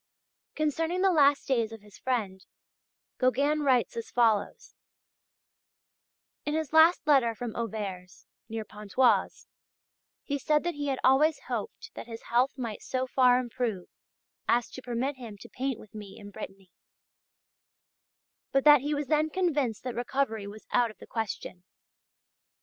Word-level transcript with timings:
Concerning 0.55 1.03
the 1.03 1.11
last 1.11 1.47
days 1.47 1.71
of 1.71 1.81
his 1.81 1.99
friend, 1.99 2.43
Gauguin 3.19 3.61
writes 3.61 3.95
as 3.95 4.09
follows: 4.09 4.73
"In 6.43 6.55
his 6.55 6.73
last 6.73 7.05
letter 7.05 7.35
from 7.35 7.55
Auvers, 7.55 8.25
near 8.49 8.65
Pontoise, 8.65 9.45
he 10.23 10.39
said 10.39 10.63
that 10.63 10.73
he 10.73 10.87
had 10.87 10.97
always 11.03 11.41
hoped 11.49 11.93
that 11.93 12.07
his 12.07 12.23
health 12.31 12.57
might 12.57 12.81
so 12.81 13.05
far 13.05 13.37
improve 13.39 13.89
as 14.49 14.71
to 14.71 14.81
permit 14.81 15.17
him 15.17 15.37
to 15.37 15.47
paint 15.49 15.79
with 15.79 15.93
me 15.93 16.17
in 16.17 16.31
Brittany, 16.31 16.71
but 18.51 18.63
that 18.63 18.81
he 18.81 18.95
was 18.95 19.05
then 19.05 19.29
convinced 19.29 19.83
that 19.83 19.93
recovery 19.93 20.47
was 20.47 20.65
out 20.71 20.89
of 20.89 20.97
the 20.97 21.05
question. 21.05 21.63